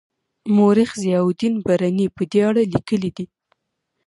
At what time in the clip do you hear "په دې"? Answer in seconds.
2.15-2.39